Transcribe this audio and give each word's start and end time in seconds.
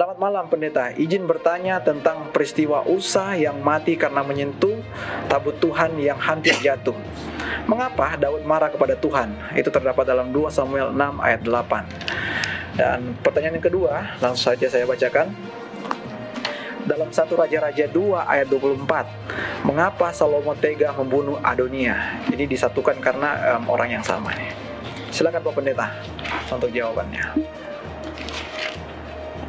Selamat 0.00 0.16
malam 0.16 0.48
pendeta, 0.48 0.96
izin 0.96 1.28
bertanya 1.28 1.76
tentang 1.76 2.32
peristiwa 2.32 2.80
Usa 2.88 3.36
yang 3.36 3.60
mati 3.60 4.00
karena 4.00 4.24
menyentuh 4.24 4.80
tabut 5.28 5.52
Tuhan 5.60 5.92
yang 6.00 6.16
hampir 6.16 6.56
jatuh. 6.56 6.96
Mengapa 7.68 8.16
Daud 8.16 8.40
marah 8.48 8.72
kepada 8.72 8.96
Tuhan? 8.96 9.28
Itu 9.52 9.68
terdapat 9.68 10.08
dalam 10.08 10.32
2 10.32 10.48
Samuel 10.48 10.96
6 10.96 11.20
ayat 11.20 11.44
8. 11.44 12.80
Dan 12.80 13.12
pertanyaan 13.20 13.60
yang 13.60 13.66
kedua, 13.68 14.16
langsung 14.24 14.56
saja 14.56 14.72
saya 14.72 14.88
bacakan. 14.88 15.36
Dalam 16.88 17.12
satu 17.12 17.36
Raja-Raja 17.36 17.84
2 17.92 18.24
ayat 18.24 18.48
24, 18.48 19.68
mengapa 19.68 20.16
Salomo 20.16 20.56
tega 20.56 20.96
membunuh 20.96 21.36
Adonia? 21.44 22.24
Ini 22.32 22.48
disatukan 22.48 23.04
karena 23.04 23.60
um, 23.60 23.68
orang 23.68 24.00
yang 24.00 24.04
sama 24.08 24.32
nih. 24.32 24.48
Silakan 25.12 25.44
Pak 25.44 25.52
Pendeta 25.60 25.92
untuk 26.48 26.72
jawabannya. 26.72 27.60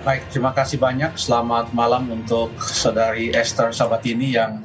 Baik, 0.01 0.33
terima 0.33 0.49
kasih 0.49 0.81
banyak. 0.81 1.13
Selamat 1.13 1.77
malam 1.77 2.09
untuk 2.09 2.57
saudari 2.57 3.29
Esther 3.37 3.69
Sabatini 3.69 4.33
yang 4.33 4.57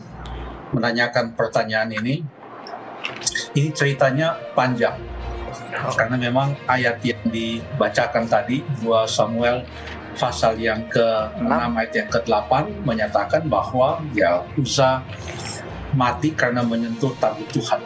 menanyakan 0.72 1.36
pertanyaan 1.36 1.92
ini. 1.92 2.24
Ini 3.52 3.68
ceritanya 3.76 4.32
panjang, 4.56 4.96
karena 5.92 6.16
memang 6.16 6.56
ayat 6.64 7.04
yang 7.04 7.20
dibacakan 7.28 8.24
tadi, 8.24 8.64
2 8.80 9.04
Samuel 9.04 9.60
pasal 10.16 10.56
yang 10.56 10.88
ke-6 10.88 11.52
ayat 11.52 11.92
yang 11.92 12.08
ke-8 12.08 12.52
menyatakan 12.88 13.44
bahwa 13.44 14.00
ya 14.16 14.40
Uza 14.56 15.04
mati 15.92 16.32
karena 16.32 16.64
menyentuh 16.64 17.12
tabut 17.20 17.44
Tuhan. 17.52 17.84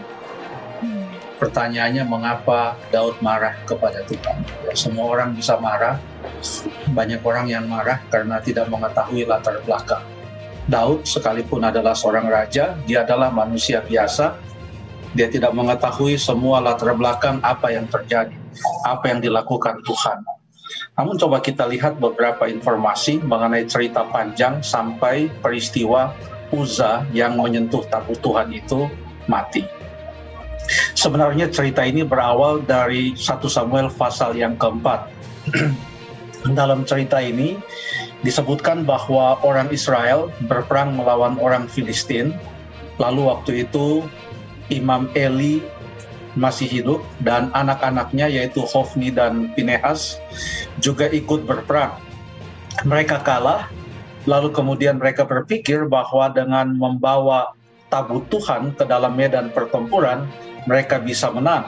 Pertanyaannya 1.42 2.06
mengapa 2.06 2.78
Daud 2.94 3.18
marah 3.18 3.58
kepada 3.66 4.06
Tuhan? 4.06 4.38
Ya, 4.70 4.74
semua 4.78 5.10
orang 5.18 5.34
bisa 5.34 5.58
marah, 5.58 5.98
banyak 6.92 7.20
orang 7.22 7.46
yang 7.48 7.64
marah 7.68 8.00
karena 8.08 8.40
tidak 8.40 8.68
mengetahui 8.72 9.28
latar 9.28 9.60
belakang. 9.64 10.02
Daud 10.70 11.02
sekalipun 11.02 11.66
adalah 11.66 11.96
seorang 11.96 12.30
raja, 12.30 12.78
dia 12.86 13.02
adalah 13.02 13.32
manusia 13.32 13.82
biasa. 13.82 14.38
Dia 15.10 15.26
tidak 15.26 15.50
mengetahui 15.50 16.14
semua 16.14 16.62
latar 16.62 16.94
belakang 16.94 17.42
apa 17.42 17.74
yang 17.74 17.90
terjadi, 17.90 18.30
apa 18.86 19.10
yang 19.10 19.18
dilakukan 19.18 19.82
Tuhan. 19.82 20.22
Namun 20.94 21.18
coba 21.18 21.42
kita 21.42 21.66
lihat 21.66 21.98
beberapa 21.98 22.46
informasi 22.46 23.18
mengenai 23.18 23.66
cerita 23.66 24.06
panjang 24.06 24.62
sampai 24.62 25.26
peristiwa 25.42 26.14
Uza 26.50 27.06
yang 27.14 27.38
menyentuh 27.38 27.82
tabut 27.90 28.18
Tuhan 28.22 28.50
itu 28.54 28.86
mati. 29.30 29.66
Sebenarnya 30.94 31.50
cerita 31.50 31.82
ini 31.82 32.06
berawal 32.06 32.62
dari 32.62 33.14
1 33.18 33.42
Samuel 33.50 33.90
pasal 33.90 34.38
yang 34.38 34.54
keempat. 34.54 35.10
dalam 36.56 36.88
cerita 36.88 37.20
ini 37.20 37.60
disebutkan 38.24 38.84
bahwa 38.84 39.36
orang 39.44 39.68
Israel 39.72 40.32
berperang 40.48 40.96
melawan 40.96 41.36
orang 41.40 41.68
Filistin. 41.68 42.32
Lalu 43.00 43.32
waktu 43.32 43.52
itu 43.64 44.04
Imam 44.68 45.08
Eli 45.16 45.64
masih 46.38 46.68
hidup 46.68 47.00
dan 47.26 47.50
anak-anaknya 47.56 48.30
yaitu 48.30 48.62
Hofni 48.62 49.10
dan 49.10 49.50
Pinehas 49.56 50.20
juga 50.78 51.10
ikut 51.10 51.44
berperang. 51.48 51.96
Mereka 52.86 53.26
kalah, 53.26 53.66
lalu 54.24 54.54
kemudian 54.54 54.96
mereka 54.96 55.26
berpikir 55.26 55.90
bahwa 55.90 56.30
dengan 56.30 56.70
membawa 56.70 57.52
tabut 57.90 58.22
Tuhan 58.30 58.78
ke 58.78 58.86
dalam 58.86 59.18
medan 59.18 59.50
pertempuran, 59.50 60.24
mereka 60.70 61.02
bisa 61.02 61.28
menang. 61.34 61.66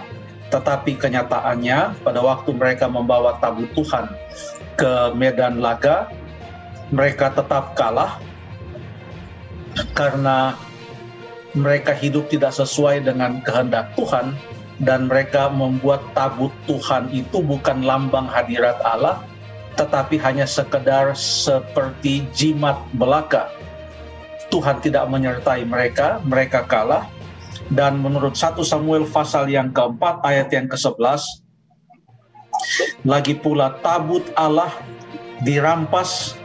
Tetapi 0.53 1.01
kenyataannya 1.01 2.05
pada 2.05 2.21
waktu 2.21 2.53
mereka 2.53 2.87
membawa 2.87 3.41
tabut 3.41 3.73
Tuhan 3.73 4.13
ke 4.77 5.17
medan 5.17 5.65
laga, 5.65 6.13
mereka 6.93 7.33
tetap 7.33 7.73
kalah 7.73 8.21
karena 9.97 10.53
mereka 11.57 11.97
hidup 11.97 12.29
tidak 12.29 12.53
sesuai 12.53 13.05
dengan 13.05 13.41
kehendak 13.41 13.97
Tuhan 13.97 14.37
dan 14.85 15.09
mereka 15.09 15.49
membuat 15.49 16.05
tabut 16.13 16.53
Tuhan 16.69 17.09
itu 17.13 17.41
bukan 17.41 17.81
lambang 17.85 18.29
hadirat 18.29 18.77
Allah 18.85 19.25
tetapi 19.77 20.21
hanya 20.21 20.45
sekedar 20.45 21.17
seperti 21.17 22.29
jimat 22.37 22.77
belaka. 22.97 23.49
Tuhan 24.53 24.85
tidak 24.85 25.09
menyertai 25.09 25.65
mereka, 25.65 26.21
mereka 26.29 26.61
kalah. 26.69 27.09
Dan 27.73 28.05
menurut 28.05 28.37
1 28.37 28.61
Samuel 28.61 29.09
pasal 29.09 29.49
yang 29.49 29.73
keempat 29.73 30.21
ayat 30.21 30.53
yang 30.53 30.69
ke-11, 30.69 31.25
lagi 33.09 33.33
pula 33.33 33.81
tabut 33.81 34.23
Allah 34.37 34.71
dirampas 35.41 36.37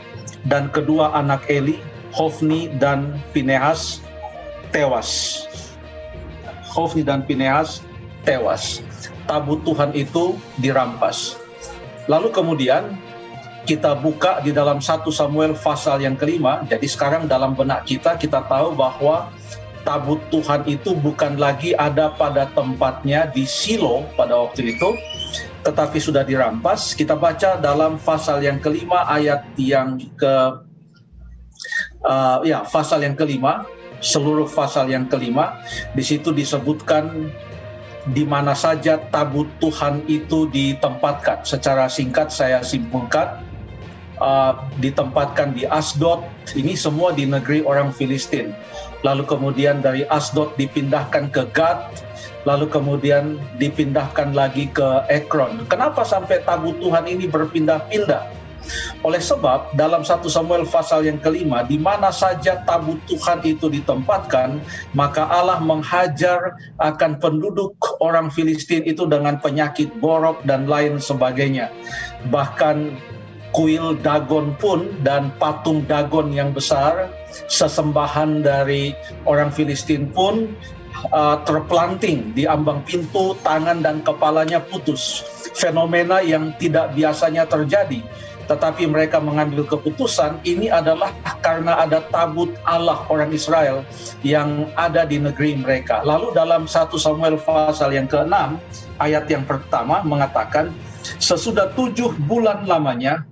dan 0.48 0.72
kedua 0.72 1.12
anak 1.14 1.44
Eli, 1.52 1.84
Hofni 2.16 2.72
dan 2.80 3.20
Pinehas 3.36 4.00
tewas. 4.72 5.44
Hofni 6.72 7.04
dan 7.04 7.28
Pinehas 7.28 7.84
tewas. 8.24 8.80
Tabut 9.28 9.60
Tuhan 9.68 9.92
itu 9.92 10.40
dirampas. 10.64 11.36
Lalu 12.08 12.32
kemudian 12.32 12.96
kita 13.68 14.00
buka 14.00 14.40
di 14.40 14.56
dalam 14.56 14.80
1 14.80 15.04
Samuel 15.12 15.52
pasal 15.60 16.00
yang 16.00 16.16
kelima. 16.16 16.64
Jadi 16.64 16.88
sekarang 16.88 17.28
dalam 17.28 17.52
benak 17.52 17.84
kita 17.84 18.16
kita 18.16 18.40
tahu 18.48 18.72
bahwa 18.72 19.28
tabut 19.88 20.20
Tuhan 20.28 20.68
itu 20.68 20.92
bukan 21.00 21.40
lagi 21.40 21.72
ada 21.80 22.12
pada 22.12 22.52
tempatnya 22.52 23.32
di 23.32 23.48
Silo 23.48 24.04
pada 24.20 24.36
waktu 24.36 24.76
itu, 24.76 25.00
tetapi 25.64 25.96
sudah 25.96 26.28
dirampas. 26.28 26.92
Kita 26.92 27.16
baca 27.16 27.56
dalam 27.56 27.96
pasal 27.96 28.44
yang 28.44 28.60
kelima 28.60 29.08
ayat 29.08 29.48
yang 29.56 29.96
ke 30.20 30.36
uh, 32.04 32.44
ya 32.44 32.68
pasal 32.68 33.08
yang 33.08 33.16
kelima 33.16 33.64
seluruh 34.04 34.46
pasal 34.46 34.92
yang 34.92 35.10
kelima 35.10 35.58
di 35.96 36.06
situ 36.06 36.30
disebutkan 36.30 37.34
di 38.12 38.24
mana 38.24 38.54
saja 38.56 39.00
tabut 39.12 39.48
Tuhan 39.64 40.04
itu 40.12 40.52
ditempatkan. 40.52 41.48
Secara 41.48 41.88
singkat 41.88 42.32
saya 42.32 42.60
simpulkan 42.64 43.44
uh, 44.22 44.56
ditempatkan 44.80 45.52
di 45.56 45.68
Asdod. 45.68 46.24
Ini 46.56 46.80
semua 46.80 47.12
di 47.12 47.28
negeri 47.28 47.68
orang 47.68 47.92
Filistin. 47.92 48.56
Lalu 49.08 49.24
kemudian 49.24 49.80
dari 49.80 50.04
Asdod 50.12 50.60
dipindahkan 50.60 51.32
ke 51.32 51.48
Gad, 51.56 52.04
lalu 52.44 52.68
kemudian 52.68 53.40
dipindahkan 53.56 54.36
lagi 54.36 54.68
ke 54.68 55.08
Ekron. 55.08 55.64
Kenapa 55.72 56.04
sampai 56.04 56.44
tabut 56.44 56.76
Tuhan 56.84 57.08
ini 57.08 57.32
berpindah-pindah? 57.32 58.36
Oleh 59.00 59.24
sebab 59.24 59.72
dalam 59.80 60.04
satu 60.04 60.28
Samuel 60.28 60.68
pasal 60.68 61.08
yang 61.08 61.24
kelima, 61.24 61.64
di 61.64 61.80
mana 61.80 62.12
saja 62.12 62.60
tabut 62.68 63.00
Tuhan 63.08 63.40
itu 63.48 63.72
ditempatkan, 63.72 64.60
maka 64.92 65.24
Allah 65.24 65.64
menghajar 65.64 66.60
akan 66.76 67.16
penduduk 67.24 67.80
orang 68.04 68.28
Filistin 68.28 68.84
itu 68.84 69.08
dengan 69.08 69.40
penyakit 69.40 69.96
borok 70.04 70.44
dan 70.44 70.68
lain 70.68 71.00
sebagainya. 71.00 71.72
Bahkan 72.28 72.92
kuil 73.56 73.96
Dagon 74.04 74.52
pun 74.60 74.92
dan 75.00 75.32
patung 75.40 75.88
Dagon 75.88 76.36
yang 76.36 76.52
besar, 76.52 77.08
sesembahan 77.48 78.44
dari 78.44 78.92
orang 79.28 79.52
Filistin 79.54 80.10
pun 80.12 80.52
uh, 81.14 81.38
terplanting 81.46 82.34
di 82.34 82.50
ambang 82.50 82.82
pintu, 82.84 83.38
tangan 83.46 83.84
dan 83.84 84.02
kepalanya 84.02 84.62
putus. 84.64 85.24
Fenomena 85.58 86.22
yang 86.22 86.54
tidak 86.62 86.94
biasanya 86.94 87.46
terjadi. 87.50 88.02
Tetapi 88.48 88.88
mereka 88.88 89.20
mengambil 89.20 89.68
keputusan 89.68 90.40
ini 90.48 90.72
adalah 90.72 91.12
karena 91.44 91.84
ada 91.84 92.00
tabut 92.08 92.56
Allah 92.64 93.04
orang 93.12 93.36
Israel 93.36 93.84
yang 94.24 94.72
ada 94.80 95.04
di 95.04 95.20
negeri 95.20 95.60
mereka. 95.60 96.00
Lalu 96.08 96.32
dalam 96.32 96.64
1 96.64 96.88
Samuel 96.96 97.36
pasal 97.44 97.92
yang 97.92 98.08
ke-6 98.08 98.32
ayat 99.04 99.28
yang 99.28 99.44
pertama 99.44 100.00
mengatakan 100.08 100.72
sesudah 101.20 101.76
tujuh 101.76 102.16
bulan 102.24 102.64
lamanya 102.64 103.28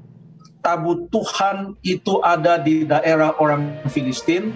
tabut 0.66 1.06
Tuhan 1.14 1.78
itu 1.86 2.18
ada 2.26 2.58
di 2.58 2.82
daerah 2.90 3.38
orang 3.38 3.78
Filistin 3.94 4.50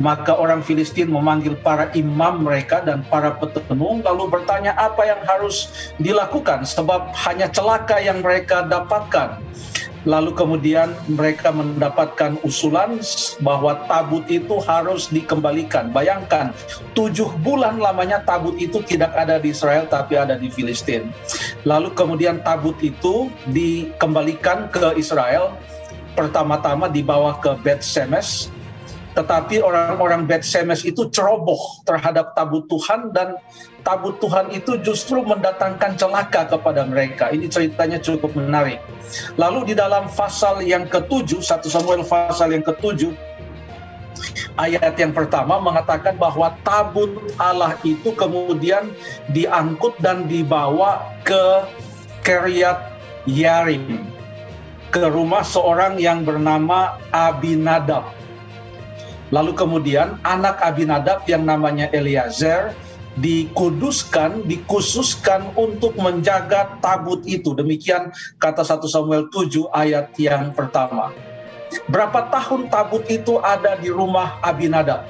maka 0.00 0.32
orang 0.32 0.64
Filistin 0.64 1.12
memanggil 1.12 1.54
para 1.60 1.92
imam 1.92 2.40
mereka 2.40 2.80
dan 2.80 3.04
para 3.06 3.36
petenung 3.36 4.00
lalu 4.00 4.32
bertanya 4.32 4.72
apa 4.74 5.04
yang 5.06 5.20
harus 5.28 5.92
dilakukan 6.00 6.64
sebab 6.64 7.12
hanya 7.14 7.46
celaka 7.52 8.00
yang 8.00 8.24
mereka 8.24 8.64
dapatkan. 8.64 9.38
Lalu 10.08 10.32
kemudian 10.32 10.96
mereka 11.12 11.52
mendapatkan 11.52 12.40
usulan 12.40 12.96
bahwa 13.44 13.84
tabut 13.84 14.24
itu 14.32 14.56
harus 14.64 15.12
dikembalikan. 15.12 15.92
Bayangkan, 15.92 16.56
tujuh 16.96 17.28
bulan 17.44 17.76
lamanya 17.76 18.24
tabut 18.24 18.56
itu 18.56 18.80
tidak 18.88 19.12
ada 19.12 19.36
di 19.36 19.52
Israel 19.52 19.84
tapi 19.84 20.16
ada 20.16 20.40
di 20.40 20.48
Filistin. 20.48 21.12
Lalu 21.68 21.92
kemudian 21.92 22.40
tabut 22.40 22.76
itu 22.80 23.28
dikembalikan 23.52 24.72
ke 24.72 24.96
Israel. 24.96 25.52
Pertama-tama 26.16 26.90
dibawa 26.90 27.38
ke 27.38 27.54
Bet 27.62 27.86
Semes, 27.86 28.50
Tetapi 29.20 29.60
orang-orang 29.60 30.24
Bet 30.24 30.40
Semes 30.48 30.80
itu 30.80 31.12
ceroboh 31.12 31.84
terhadap 31.84 32.32
tabut 32.32 32.64
Tuhan 32.72 33.12
dan 33.12 33.36
tabut 33.84 34.16
Tuhan 34.16 34.48
itu 34.48 34.80
justru 34.80 35.20
mendatangkan 35.20 36.00
celaka 36.00 36.48
kepada 36.48 36.88
mereka. 36.88 37.28
Ini 37.28 37.52
ceritanya 37.52 38.00
cukup 38.00 38.32
menarik. 38.32 38.80
Lalu 39.36 39.72
di 39.72 39.74
dalam 39.76 40.08
pasal 40.08 40.64
yang 40.64 40.88
ketujuh, 40.88 41.44
satu 41.44 41.68
Samuel 41.68 42.00
pasal 42.00 42.56
yang 42.56 42.64
ketujuh, 42.64 43.12
ayat 44.56 44.96
yang 44.96 45.12
pertama 45.12 45.60
mengatakan 45.60 46.16
bahwa 46.16 46.56
tabut 46.64 47.12
Allah 47.36 47.76
itu 47.84 48.16
kemudian 48.16 48.88
diangkut 49.36 50.00
dan 50.00 50.24
dibawa 50.24 51.04
ke 51.28 51.68
Kiryat 52.24 52.88
Yarim 53.28 54.00
ke 54.90 55.06
rumah 55.06 55.44
seorang 55.44 56.00
yang 56.00 56.26
bernama 56.26 56.98
Abinadab. 57.14 58.19
Lalu 59.30 59.54
kemudian 59.54 60.18
anak 60.26 60.58
Abinadab 60.62 61.22
yang 61.30 61.46
namanya 61.46 61.86
Eliezer 61.94 62.74
dikuduskan, 63.18 64.46
dikhususkan 64.46 65.50
untuk 65.58 65.94
menjaga 65.98 66.78
tabut 66.78 67.22
itu. 67.26 67.54
Demikian 67.54 68.10
kata 68.38 68.62
1 68.62 68.86
Samuel 68.90 69.30
7 69.30 69.70
ayat 69.74 70.14
yang 70.18 70.54
pertama. 70.54 71.14
Berapa 71.86 72.26
tahun 72.34 72.66
tabut 72.66 73.06
itu 73.06 73.38
ada 73.42 73.78
di 73.78 73.90
rumah 73.90 74.38
Abinadab? 74.42 75.06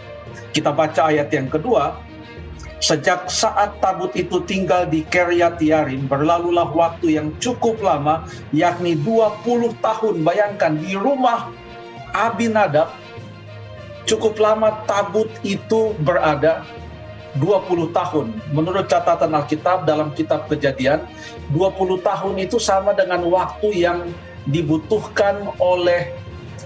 Kita 0.53 0.73
baca 0.73 1.09
ayat 1.09 1.33
yang 1.33 1.49
kedua, 1.49 1.97
Sejak 2.81 3.29
saat 3.29 3.77
tabut 3.85 4.09
itu 4.17 4.41
tinggal 4.49 4.89
di 4.89 5.05
Kiryat 5.05 5.61
Yarim, 5.61 6.09
berlalulah 6.09 6.65
waktu 6.73 7.21
yang 7.21 7.29
cukup 7.37 7.77
lama, 7.85 8.25
yakni 8.57 8.97
20 8.97 9.77
tahun. 9.85 10.25
Bayangkan, 10.25 10.81
di 10.81 10.97
rumah 10.97 11.53
Abinadab, 12.17 12.89
cukup 14.11 14.43
lama 14.43 14.83
tabut 14.91 15.31
itu 15.47 15.95
berada 16.03 16.67
20 17.39 17.95
tahun. 17.95 18.35
Menurut 18.51 18.91
catatan 18.91 19.31
Alkitab 19.39 19.87
dalam 19.87 20.11
kitab 20.19 20.51
kejadian, 20.51 21.07
20 21.55 22.03
tahun 22.03 22.35
itu 22.43 22.59
sama 22.59 22.91
dengan 22.91 23.23
waktu 23.31 23.87
yang 23.87 24.11
dibutuhkan 24.51 25.55
oleh 25.63 26.11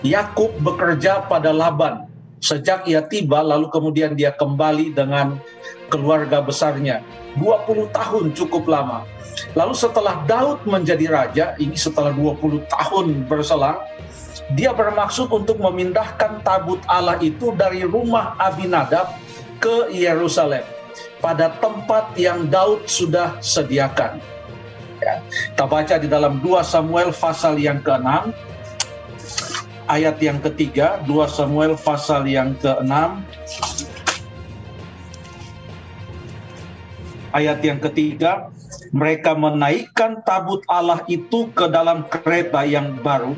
Yakub 0.01 0.57
bekerja 0.65 1.29
pada 1.29 1.53
Laban. 1.53 2.09
Sejak 2.41 2.89
ia 2.89 3.05
tiba, 3.05 3.41
lalu 3.45 3.69
kemudian 3.69 4.17
dia 4.17 4.33
kembali 4.33 4.97
dengan 4.97 5.37
keluarga 5.93 6.41
besarnya. 6.41 7.05
20 7.37 7.89
tahun 7.93 8.25
cukup 8.33 8.65
lama. 8.69 9.05
Lalu 9.57 9.75
setelah 9.77 10.25
Daud 10.25 10.65
menjadi 10.65 11.07
raja, 11.09 11.45
ini 11.61 11.77
setelah 11.77 12.13
20 12.13 12.65
tahun 12.69 13.07
berselang, 13.29 13.81
dia 14.53 14.77
bermaksud 14.77 15.33
untuk 15.33 15.57
memindahkan 15.57 16.45
tabut 16.45 16.77
Allah 16.85 17.17
itu 17.25 17.57
dari 17.57 17.81
rumah 17.89 18.37
Abinadab 18.37 19.17
ke 19.57 19.89
Yerusalem 19.89 20.61
pada 21.25 21.57
tempat 21.65 22.13
yang 22.21 22.53
Daud 22.53 22.85
sudah 22.85 23.41
sediakan. 23.41 24.21
Ya. 25.01 25.25
Kita 25.57 25.65
baca 25.65 25.97
di 25.97 26.09
dalam 26.13 26.45
2 26.45 26.61
Samuel 26.61 27.17
pasal 27.17 27.57
yang 27.57 27.81
ke-6 27.81 28.33
ayat 29.89 30.17
yang 30.21 30.41
ketiga 30.45 31.01
2 31.09 31.25
Samuel 31.29 31.81
pasal 31.81 32.29
yang 32.29 32.53
ke-6 32.61 32.93
ayat 37.35 37.59
yang 37.67 37.83
ketiga, 37.83 38.49
mereka 38.95 39.35
menaikkan 39.35 40.23
tabut 40.23 40.63
Allah 40.71 41.03
itu 41.11 41.51
ke 41.51 41.67
dalam 41.67 42.07
kereta 42.07 42.63
yang 42.63 42.95
baru 43.03 43.35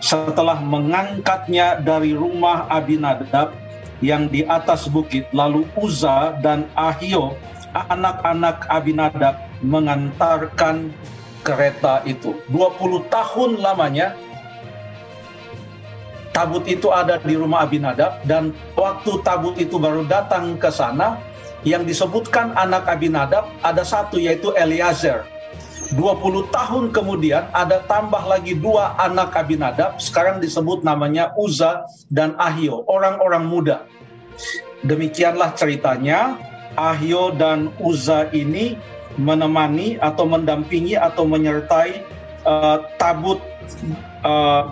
setelah 0.00 0.58
mengangkatnya 0.58 1.80
dari 1.84 2.16
rumah 2.16 2.66
Abinadab 2.72 3.52
yang 4.00 4.26
di 4.32 4.42
atas 4.48 4.88
bukit. 4.88 5.28
Lalu 5.30 5.68
Uza 5.76 6.34
dan 6.40 6.66
Ahio, 6.72 7.36
anak-anak 7.76 8.64
Abinadab, 8.72 9.36
mengantarkan 9.60 10.90
kereta 11.44 12.00
itu. 12.08 12.36
20 12.48 13.12
tahun 13.12 13.50
lamanya 13.60 14.16
tabut 16.32 16.64
itu 16.64 16.88
ada 16.88 17.20
di 17.20 17.36
rumah 17.36 17.68
Abinadab 17.68 18.24
dan 18.24 18.56
waktu 18.76 19.20
tabut 19.20 19.56
itu 19.60 19.76
baru 19.76 20.08
datang 20.08 20.56
ke 20.56 20.72
sana 20.72 21.20
yang 21.66 21.84
disebutkan 21.84 22.56
anak 22.56 22.88
Abinadab 22.88 23.48
ada 23.60 23.84
satu 23.84 24.16
yaitu 24.16 24.52
Eliezer. 24.56 25.24
20 25.98 26.54
tahun 26.54 26.84
kemudian 26.94 27.50
ada 27.50 27.82
tambah 27.90 28.22
lagi 28.22 28.54
dua 28.54 28.94
anak 29.02 29.34
Abinadab, 29.34 29.98
sekarang 29.98 30.38
disebut 30.38 30.86
namanya 30.86 31.34
Uza 31.34 31.82
dan 32.14 32.38
Ahio, 32.38 32.86
orang-orang 32.86 33.44
muda. 33.50 33.82
Demikianlah 34.86 35.50
ceritanya, 35.58 36.38
Ahio 36.78 37.34
dan 37.34 37.74
Uza 37.82 38.30
ini 38.30 38.78
menemani 39.18 39.98
atau 39.98 40.30
mendampingi 40.30 40.94
atau 40.94 41.26
menyertai 41.26 42.06
uh, 42.46 42.86
tabut 42.94 43.42
uh, 44.22 44.70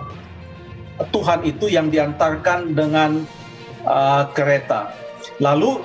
Tuhan 1.11 1.43
itu 1.47 1.71
yang 1.71 1.91
diantarkan 1.91 2.75
dengan 2.75 3.23
uh, 3.83 4.27
kereta. 4.31 4.91
Lalu 5.39 5.83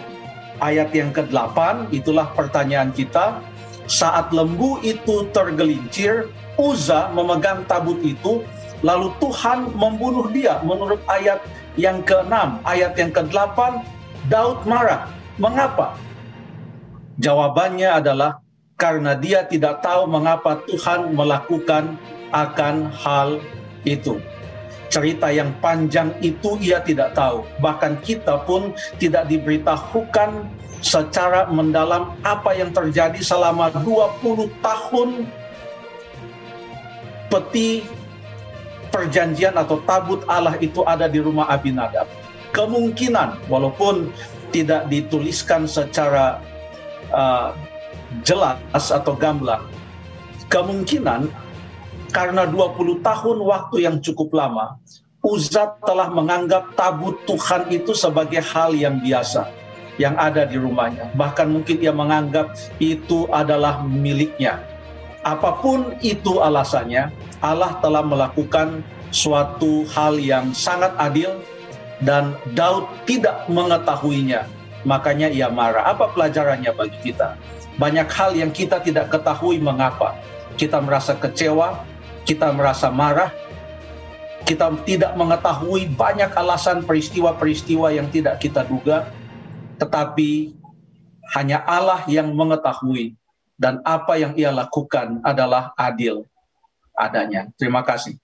ayat 0.62 0.90
yang 0.94 1.10
ke-8 1.14 1.90
itulah 1.94 2.30
pertanyaan 2.34 2.90
kita. 2.94 3.42
Saat 3.84 4.32
lembu 4.32 4.80
itu 4.80 5.28
tergelincir, 5.36 6.32
Uza 6.56 7.10
memegang 7.12 7.66
tabut 7.66 7.98
itu, 8.00 8.40
lalu 8.80 9.10
Tuhan 9.18 9.74
membunuh 9.74 10.30
dia. 10.30 10.62
Menurut 10.62 11.02
ayat 11.10 11.42
yang 11.74 12.00
ke-6, 12.06 12.32
ayat 12.64 12.92
yang 12.94 13.10
ke-8, 13.10 13.58
Daud 14.30 14.64
marah. 14.64 15.10
Mengapa? 15.36 15.98
Jawabannya 17.18 17.90
adalah 17.90 18.38
karena 18.78 19.18
dia 19.18 19.42
tidak 19.46 19.82
tahu 19.82 20.06
mengapa 20.06 20.62
Tuhan 20.66 21.14
melakukan 21.14 21.98
akan 22.34 22.90
hal 22.90 23.38
itu 23.86 24.18
cerita 24.94 25.26
yang 25.34 25.50
panjang 25.58 26.14
itu 26.22 26.54
ia 26.62 26.78
tidak 26.78 27.18
tahu. 27.18 27.42
Bahkan 27.58 27.98
kita 28.06 28.46
pun 28.46 28.70
tidak 29.02 29.26
diberitahukan 29.26 30.46
secara 30.84 31.48
mendalam 31.48 32.12
apa 32.20 32.52
yang 32.52 32.68
terjadi 32.68 33.16
selama 33.24 33.72
20 33.80 34.52
tahun 34.60 35.24
peti 37.32 37.88
perjanjian 38.92 39.56
atau 39.56 39.80
tabut 39.88 40.20
Allah 40.28 40.60
itu 40.60 40.84
ada 40.84 41.08
di 41.08 41.24
rumah 41.24 41.48
Abinadab. 41.48 42.04
Kemungkinan 42.52 43.48
walaupun 43.48 44.12
tidak 44.52 44.86
dituliskan 44.92 45.64
secara 45.66 46.38
uh, 47.10 47.56
jelas 48.22 48.60
atau 48.92 49.16
gamblang, 49.16 49.64
kemungkinan 50.52 51.32
karena 52.14 52.46
20 52.46 53.02
tahun 53.02 53.36
waktu 53.42 53.76
yang 53.88 53.98
cukup 54.04 54.30
lama, 54.36 54.78
Uzat 55.24 55.80
telah 55.88 56.12
menganggap 56.12 56.76
tabut 56.76 57.16
Tuhan 57.24 57.72
itu 57.72 57.96
sebagai 57.96 58.44
hal 58.44 58.76
yang 58.76 59.00
biasa 59.00 59.63
yang 60.00 60.18
ada 60.18 60.46
di 60.46 60.58
rumahnya. 60.58 61.10
Bahkan 61.14 61.50
mungkin 61.50 61.78
ia 61.78 61.94
menganggap 61.94 62.54
itu 62.82 63.30
adalah 63.30 63.82
miliknya. 63.86 64.58
Apa 65.24 65.56
pun 65.62 65.96
itu 66.04 66.42
alasannya, 66.42 67.08
Allah 67.40 67.78
telah 67.80 68.04
melakukan 68.04 68.84
suatu 69.14 69.86
hal 69.94 70.18
yang 70.20 70.52
sangat 70.52 70.92
adil 71.00 71.32
dan 72.02 72.36
Daud 72.52 72.90
tidak 73.06 73.46
mengetahuinya. 73.48 74.44
Makanya 74.84 75.32
ia 75.32 75.48
marah. 75.48 75.88
Apa 75.88 76.12
pelajarannya 76.12 76.74
bagi 76.76 76.98
kita? 77.00 77.40
Banyak 77.80 78.08
hal 78.12 78.36
yang 78.36 78.52
kita 78.52 78.84
tidak 78.84 79.08
ketahui 79.08 79.56
mengapa. 79.56 80.12
Kita 80.60 80.78
merasa 80.78 81.16
kecewa, 81.16 81.80
kita 82.28 82.52
merasa 82.52 82.92
marah, 82.92 83.32
kita 84.44 84.68
tidak 84.84 85.16
mengetahui 85.16 85.88
banyak 85.96 86.28
alasan 86.36 86.84
peristiwa-peristiwa 86.84 87.96
yang 87.96 88.12
tidak 88.12 88.44
kita 88.44 88.60
duga, 88.68 89.08
tetapi 89.84 90.56
hanya 91.36 91.60
Allah 91.68 92.00
yang 92.08 92.32
mengetahui 92.32 93.12
dan 93.60 93.84
apa 93.84 94.16
yang 94.16 94.32
ia 94.32 94.48
lakukan 94.48 95.20
adalah 95.20 95.76
adil 95.76 96.24
adanya. 96.96 97.52
Terima 97.60 97.84
kasih. 97.84 98.16